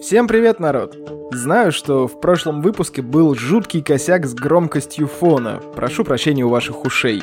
[0.00, 0.96] Всем привет, народ!
[1.32, 5.60] Знаю, что в прошлом выпуске был жуткий косяк с громкостью фона.
[5.74, 7.22] Прошу прощения у ваших ушей.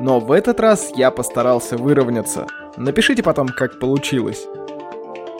[0.00, 2.46] Но в этот раз я постарался выровняться.
[2.76, 4.46] Напишите потом, как получилось.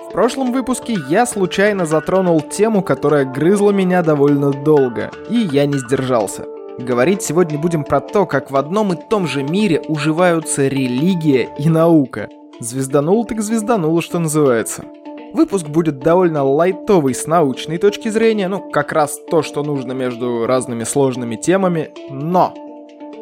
[0.09, 5.79] В прошлом выпуске я случайно затронул тему, которая грызла меня довольно долго, и я не
[5.79, 6.45] сдержался.
[6.79, 11.69] Говорить сегодня будем про то, как в одном и том же мире уживаются религия и
[11.71, 12.29] наука.
[12.61, 14.85] Звезданул так звезданул, что называется.
[15.33, 20.47] Выпуск будет довольно лайтовый с научной точки зрения, ну, как раз то, что нужно между
[20.47, 22.55] разными сложными темами, но...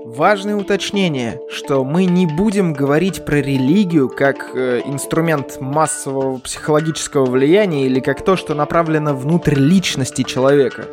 [0.05, 7.87] Важное уточнение, что мы не будем говорить про религию как э, инструмент массового психологического влияния
[7.87, 10.85] или как то, что направлено внутрь личности человека.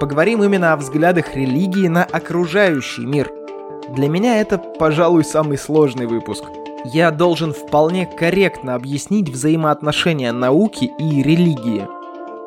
[0.00, 3.30] Поговорим именно о взглядах религии на окружающий мир.
[3.94, 6.44] Для меня это, пожалуй, самый сложный выпуск–
[6.84, 11.86] я должен вполне корректно объяснить взаимоотношения науки и религии.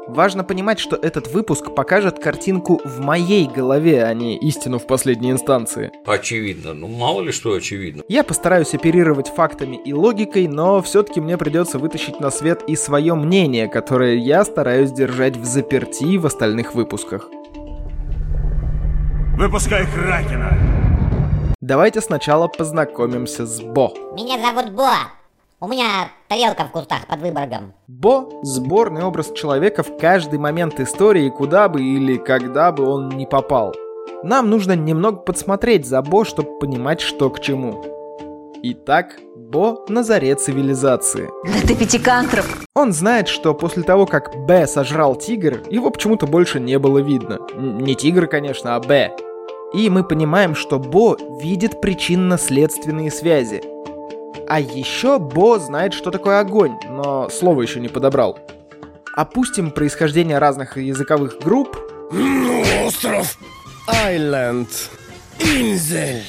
[0.09, 5.29] Важно понимать, что этот выпуск покажет картинку в моей голове, а не истину в последней
[5.29, 5.91] инстанции.
[6.03, 6.73] Очевидно.
[6.73, 8.03] Ну, мало ли что очевидно.
[8.07, 13.13] Я постараюсь оперировать фактами и логикой, но все-таки мне придется вытащить на свет и свое
[13.13, 17.29] мнение, которое я стараюсь держать в заперти в остальных выпусках.
[19.37, 20.78] Выпускай Кракена!
[21.69, 23.93] Давайте сначала познакомимся с Бо.
[24.15, 24.89] Меня зовут Бо.
[25.59, 27.73] У меня тарелка в кустах под Выборгом.
[27.87, 33.25] Бо– сборный образ человека в каждый момент истории, куда бы или когда бы он ни
[33.25, 33.75] попал.
[34.23, 37.83] Нам нужно немного подсмотреть за Бо, чтобы понимать, что к чему.
[38.63, 41.29] Итак, Бо на заре цивилизации.
[41.43, 42.47] Да ты пятикантроп!
[42.73, 47.37] Он знает, что после того, как Б сожрал тигр, его почему-то больше не было видно.
[47.55, 49.15] Не тигр, конечно, а Б.
[49.73, 53.61] И мы понимаем, что Бо видит причинно-следственные связи.
[54.47, 58.39] А еще Бо знает, что такое огонь, но слово еще не подобрал.
[59.15, 61.77] Опустим происхождение разных языковых групп.
[62.85, 63.37] Остров.
[63.87, 64.69] Айленд.
[65.39, 66.23] Инзель.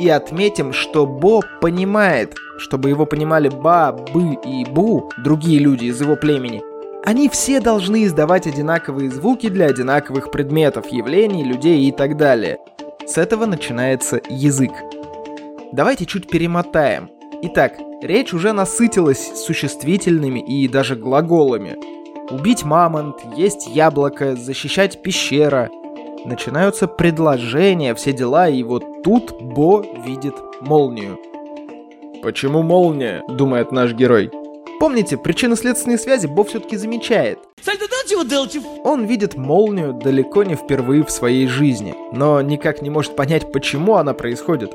[0.00, 6.00] И отметим, что Бо понимает, чтобы его понимали Ба, Бы и Бу, другие люди из
[6.00, 6.62] его племени,
[7.08, 12.58] они все должны издавать одинаковые звуки для одинаковых предметов, явлений, людей и так далее.
[13.06, 14.72] С этого начинается язык.
[15.72, 17.08] Давайте чуть перемотаем.
[17.40, 21.78] Итак, речь уже насытилась существительными и даже глаголами.
[22.30, 25.70] Убить мамонт, есть яблоко, защищать пещера.
[26.26, 31.18] Начинаются предложения, все дела, и вот тут Бо видит молнию.
[32.22, 34.30] «Почему молния?»— думает наш герой.
[34.78, 37.38] Помните, причинно-следственные связи Бо все-таки замечает.
[38.84, 43.96] Он видит молнию далеко не впервые в своей жизни, но никак не может понять, почему
[43.96, 44.72] она происходит.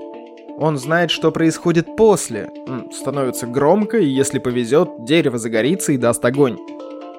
[0.59, 2.49] Он знает, что происходит после.
[2.91, 6.59] Становится громко, и если повезет, дерево загорится и даст огонь.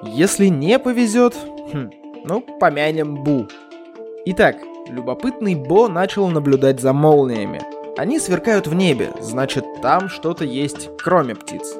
[0.03, 1.35] Если не повезет,
[1.73, 1.89] хм,
[2.23, 3.47] ну, помянем Бу.
[4.25, 4.57] Итак,
[4.89, 7.61] любопытный Бо начал наблюдать за молниями.
[7.97, 11.75] Они сверкают в небе, значит, там что-то есть, кроме птиц.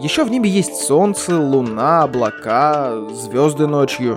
[0.00, 4.16] Еще в небе есть солнце, луна, облака, звезды ночью.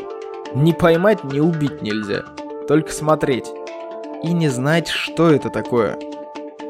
[0.53, 2.21] Не поймать, не убить нельзя.
[2.67, 3.51] Только смотреть.
[4.21, 5.97] И не знать, что это такое.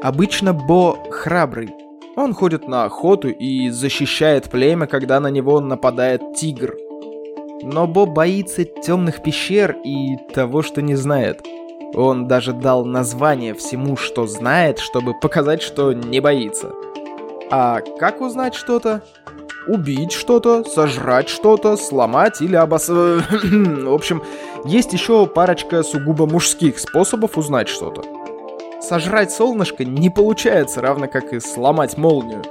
[0.02, 1.74] Обычно Бо храбрый.
[2.16, 6.74] Он ходит на охоту и защищает племя, когда на него нападает тигр.
[7.62, 11.46] Но Бо боится темных пещер и того, что не знает.
[11.94, 16.72] Он даже дал название всему, что знает, чтобы показать, что не боится.
[17.54, 19.02] А как узнать что-то?
[19.66, 22.88] Убить что-то, сожрать что-то, сломать или обос...
[22.88, 24.22] В общем,
[24.64, 28.04] есть еще парочка сугубо мужских способов узнать что-то.
[28.80, 32.42] Сожрать солнышко не получается, равно как и сломать молнию.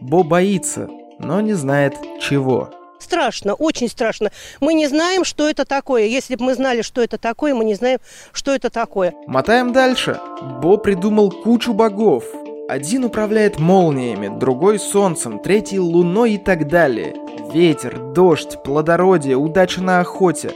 [0.00, 2.70] Бо боится, но не знает чего.
[2.98, 4.30] Страшно, очень страшно.
[4.58, 6.06] Мы не знаем, что это такое.
[6.06, 7.98] Если бы мы знали, что это такое, мы не знаем,
[8.32, 9.12] что это такое.
[9.26, 10.18] Мотаем дальше.
[10.62, 12.24] Бо придумал кучу богов,
[12.66, 17.14] один управляет молниями, другой солнцем, третий луной и так далее.
[17.52, 20.50] Ветер, дождь, плодородие, удача на охоте.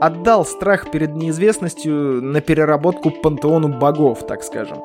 [0.00, 4.78] Отдал страх перед неизвестностью на переработку пантеону богов, так скажем.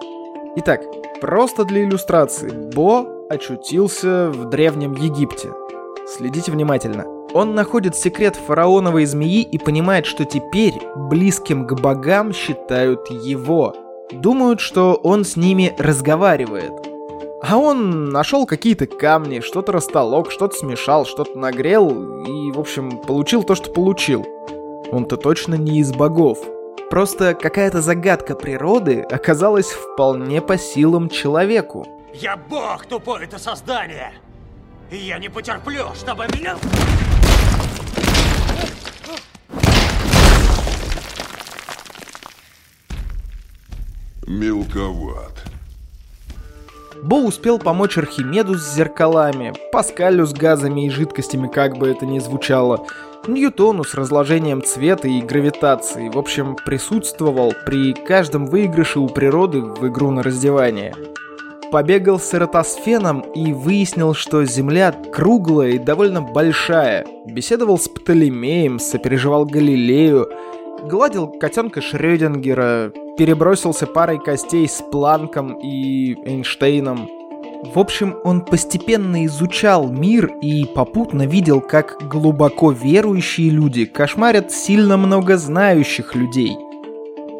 [0.55, 0.81] Итак,
[1.21, 2.49] просто для иллюстрации.
[2.73, 5.49] Бо очутился в Древнем Египте.
[6.07, 7.05] Следите внимательно.
[7.33, 13.75] Он находит секрет фараоновой змеи и понимает, что теперь близким к богам считают его–
[14.11, 16.71] Думают, что он с ними разговаривает.
[17.41, 23.43] А он нашел какие-то камни, что-то растолок, что-то смешал, что-то нагрел и, в общем, получил
[23.43, 24.25] то, что получил.
[24.91, 26.39] Он-то точно не из богов.
[26.89, 31.87] Просто какая-то загадка природы оказалась вполне по силам человеку.
[32.13, 34.13] Я бог тупое это создание!
[34.91, 36.55] И я не потерплю, чтобы меня...
[44.27, 45.33] Мелковат.
[47.03, 52.17] Бо успел помочь Архимеду с зеркалами, Паскалю с газами и жидкостями, как бы это ни
[52.17, 52.87] звучало,
[53.27, 56.09] Ньютону с разложением цвета и гравитации.
[56.09, 60.95] В общем, присутствовал при каждом выигрыше у природы в игру на раздевание.
[61.71, 67.05] Побегал с эратосфеном и выяснил, что Земля круглая и довольно большая.
[67.27, 70.29] Беседовал с Птолемеем, сопереживал Галилею,
[70.85, 77.09] гладил котенка Шрёдингера, перебросился парой костей с Планком и Эйнштейном.
[77.73, 84.97] В общем, он постепенно изучал мир и попутно видел, как глубоко верующие люди кошмарят сильно
[84.97, 86.55] много знающих людей.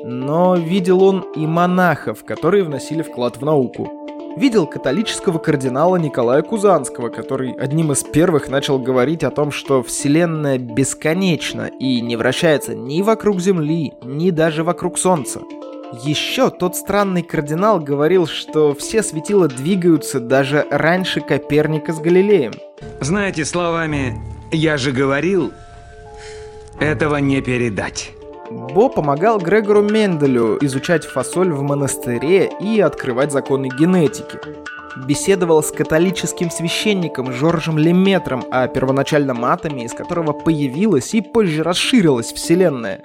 [0.03, 4.04] Но видел он и монахов, которые вносили вклад в науку.
[4.35, 10.57] Видел католического кардинала Николая Кузанского, который одним из первых начал говорить о том, что Вселенная
[10.57, 15.41] бесконечна и не вращается ни вокруг Земли, ни даже вокруг Солнца.
[16.03, 22.53] Еще тот странный кардинал говорил, что все светила двигаются даже раньше Коперника с Галилеем.
[22.99, 24.17] Знаете, словами
[24.51, 25.53] «я же говорил»,
[26.79, 28.11] этого не передать.
[28.51, 34.39] Бо помогал Грегору Менделю изучать фасоль в монастыре и открывать законы генетики.
[35.07, 42.31] Беседовал с католическим священником Жоржем Леметром о первоначальном атоме, из которого появилась и позже расширилась
[42.31, 43.01] Вселенная.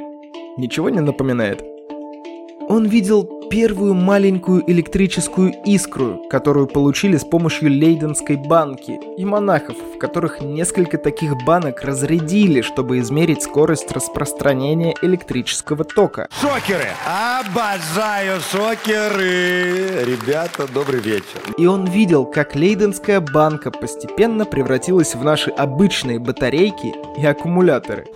[0.57, 1.65] Ничего не напоминает?
[2.69, 9.99] Он видел первую маленькую электрическую искру, которую получили с помощью Лейденской банки, и монахов, в
[9.99, 16.29] которых несколько таких банок разрядили, чтобы измерить скорость распространения электрического тока.
[16.41, 16.87] Шокеры!
[17.05, 20.05] Обожаю шокеры!
[20.05, 21.41] Ребята, добрый вечер.
[21.59, 28.07] И он видел, как Лейденская банка постепенно превратилась в наши обычные батарейки и аккумуляторы.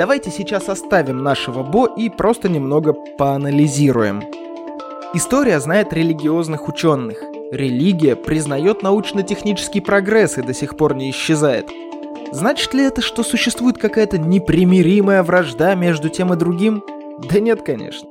[0.00, 4.22] Давайте сейчас оставим нашего Бо и просто немного поанализируем.
[5.12, 7.22] История знает религиозных ученых.
[7.52, 11.68] Религия признает научно-технический прогресс и до сих пор не исчезает.
[12.32, 16.82] Значит ли это, что существует какая-то непримиримая вражда между тем и другим?
[17.30, 18.08] Да нет, конечно.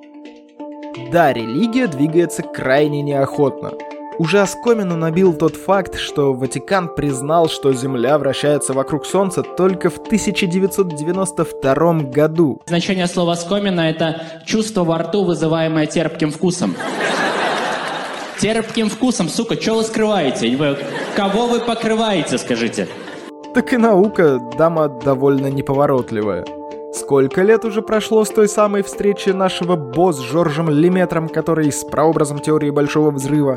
[1.12, 3.72] Да, религия двигается крайне неохотно.
[4.20, 9.98] Уже оскомину набил тот факт, что Ватикан признал, что Земля вращается вокруг Солнца только в
[9.98, 12.62] 1992 году.
[12.66, 16.76] Значение слова «скомина»— это чувство во рту, вызываемое терпким вкусом.
[18.42, 20.54] Терпким вкусом, сука, что вы скрываете?
[21.16, 22.90] Кого вы покрываете, скажите?
[23.54, 26.44] Так и наука, дама довольно неповоротливая.
[26.94, 31.86] Сколько лет уже прошло с той самой встречи нашего Бо с Жоржем Леметром, который с
[31.86, 33.56] прообразом теории Большого Взрыва?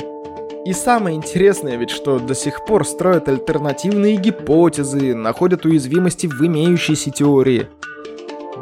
[0.64, 7.10] И самое интересное ведь, что до сих пор строят альтернативные гипотезы, находят уязвимости в имеющейся
[7.10, 7.66] теории.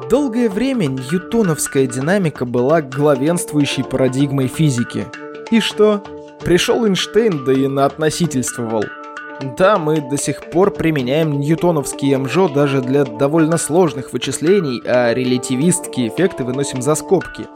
[0.09, 5.07] Долгое время ньютоновская динамика была главенствующей парадигмой физики.
[5.51, 6.03] И что?
[6.41, 8.85] Пришел Эйнштейн, да и наотносительствовал.
[9.59, 16.09] Да, мы до сих пор применяем ньютоновский МЖО даже для довольно сложных вычислений, а релятивистские
[16.09, 17.47] эффекты выносим за скобки.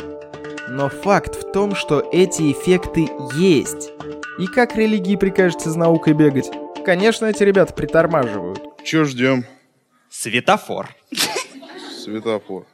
[0.69, 3.94] Но факт в том, что эти эффекты есть.
[4.39, 6.51] И как религии прикажете с наукой бегать?
[6.85, 8.61] Конечно, эти ребята притормаживают.
[8.83, 9.45] Че ждем?
[10.11, 10.95] Светофор.
[12.03, 12.67] Светофор.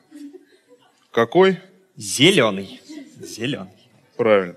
[1.13, 1.61] Какой?
[1.97, 2.81] Зеленый.
[3.21, 3.69] Зеленый.
[4.17, 4.57] Правильно.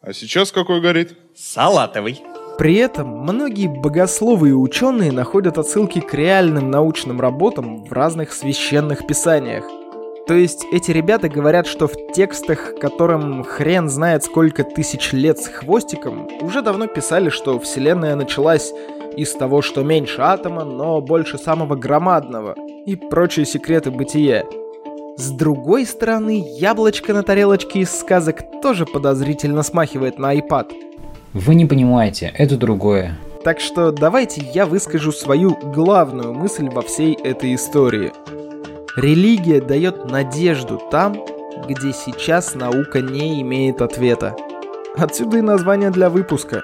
[0.00, 1.16] А сейчас какой горит?
[1.36, 2.22] Салатовый.
[2.56, 9.08] При этом многие богословы и ученые находят отсылки к реальным научным работам в разных священных
[9.08, 9.64] писаниях.
[10.26, 15.48] То есть эти ребята говорят, что в текстах, которым хрен знает сколько тысяч лет с
[15.48, 18.72] хвостиком, уже давно писали, что Вселенная началась
[19.16, 22.54] из того, что меньше атома, но больше самого громадного,
[22.86, 24.44] и прочие секреты бытия.
[25.16, 30.72] С другой стороны, яблочко на тарелочке из сказок тоже подозрительно смахивает на iPad.
[31.34, 33.16] Вы не понимаете, это другое.
[33.44, 38.10] Так что давайте я выскажу свою главную мысль во всей этой истории.
[38.96, 41.16] Религия дает надежду там,
[41.68, 44.36] где сейчас наука не имеет ответа.
[44.96, 46.62] Отсюда и название для выпуска.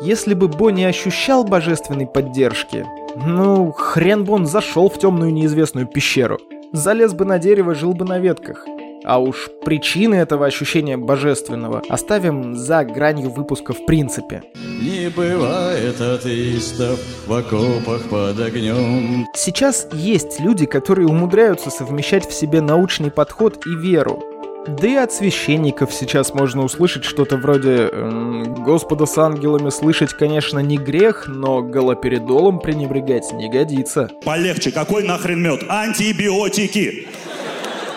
[0.00, 5.88] Если бы Бо не ощущал божественной поддержки, ну, хрен бы он зашел в темную неизвестную
[5.88, 6.38] пещеру.
[6.72, 8.66] Залез бы на дерево, жил бы на ветках.
[9.04, 14.42] А уж причины этого ощущения божественного оставим за гранью выпуска в принципе.
[14.54, 19.26] Не бывает атеистов в окопах под огнем.
[19.34, 24.22] Сейчас есть люди, которые умудряются совмещать в себе научный подход и веру.
[24.66, 30.58] Да и от священников сейчас можно услышать что-то вроде эм, «Господа с ангелами слышать, конечно,
[30.60, 34.08] не грех, но галоперидолом пренебрегать не годится».
[34.24, 35.64] Полегче, какой нахрен мед?
[35.68, 37.06] Антибиотики!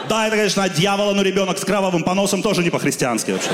[0.10, 3.50] Да, это, конечно, от дьявола, но ребенок с кровавым поносом тоже не по-христиански вообще.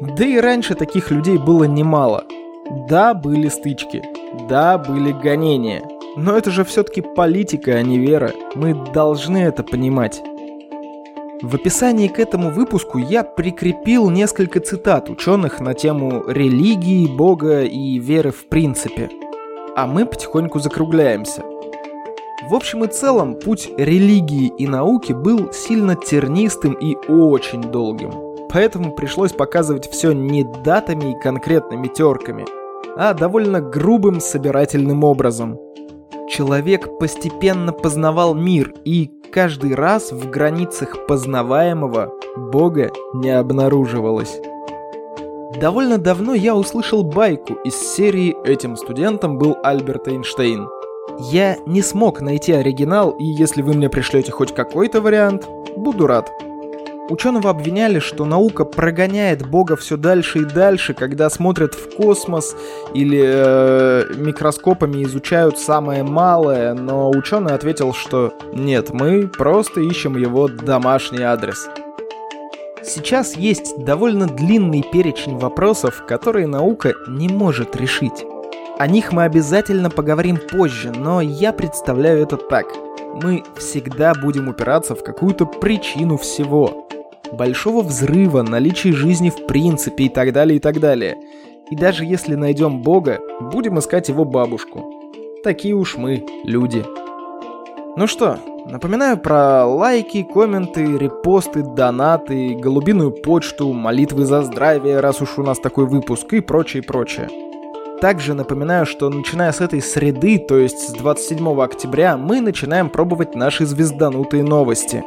[0.00, 2.24] Да и раньше таких людей было немало.
[2.88, 4.02] Да, были стычки.
[4.48, 5.82] Да, были гонения.
[6.16, 8.32] Но это же все-таки политика, а не вера.
[8.54, 10.22] Мы должны это понимать.
[11.42, 17.98] В описании к этому выпуску я прикрепил несколько цитат ученых на тему религии, бога и
[17.98, 19.10] веры в принципе.
[19.76, 21.42] А мы потихоньку закругляемся.
[22.42, 28.10] В общем и целом, путь религии и науки был сильно тернистым и очень долгим.
[28.52, 32.44] Поэтому пришлось показывать все не датами и конкретными терками,
[32.96, 35.58] а довольно грубым собирательным образом.
[36.28, 44.40] Человек постепенно познавал мир, и каждый раз в границах познаваемого Бога не обнаруживалось.
[45.60, 50.68] Довольно давно я услышал байку из серии «Этим студентом был Альберт Эйнштейн»,
[51.18, 56.30] я не смог найти оригинал, и если вы мне пришлете хоть какой-то вариант, буду рад.
[57.10, 62.56] Ученого обвиняли, что наука прогоняет Бога все дальше и дальше, когда смотрят в космос
[62.94, 70.48] или э, микроскопами изучают самое малое, но ученый ответил, что нет, мы просто ищем его
[70.48, 71.68] домашний адрес.
[72.82, 78.24] Сейчас есть довольно длинный перечень вопросов, которые наука не может решить.
[78.76, 82.66] О них мы обязательно поговорим позже, но я представляю это так.
[83.22, 86.88] Мы всегда будем упираться в какую-то причину всего.
[87.30, 91.16] Большого взрыва, наличие жизни в принципе и так далее, и так далее.
[91.70, 94.92] И даже если найдем Бога, будем искать его бабушку.
[95.44, 96.84] Такие уж мы, люди.
[97.96, 105.38] Ну что, напоминаю про лайки, комменты, репосты, донаты, голубиную почту, молитвы за здравие, раз уж
[105.38, 107.28] у нас такой выпуск и прочее, прочее.
[108.00, 113.34] Также напоминаю, что начиная с этой среды, то есть с 27 октября, мы начинаем пробовать
[113.34, 115.02] наши звезданутые новости.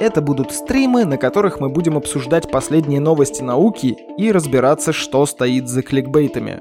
[0.00, 5.68] Это будут стримы, на которых мы будем обсуждать последние новости науки и разбираться, что стоит
[5.68, 6.58] за кликбейтами.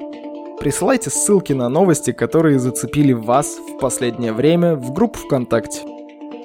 [0.59, 5.81] Присылайте ссылки на новости, которые зацепили вас в последнее время в группу ВКонтакте.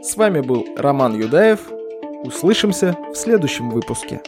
[0.03, 1.61] С вами был Роман Юдаев.
[2.25, 4.21] Услышимся в следующем выпуске.